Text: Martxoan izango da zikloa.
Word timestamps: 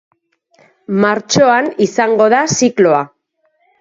Martxoan 1.03 1.69
izango 1.87 2.31
da 2.35 2.41
zikloa. 2.61 3.07